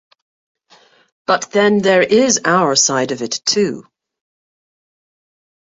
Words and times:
But 1.27 1.51
then, 1.51 1.77
there 1.83 2.01
is 2.01 2.41
our 2.43 2.75
side 2.75 3.11
of 3.11 3.21
it 3.21 3.39
too. 3.45 3.85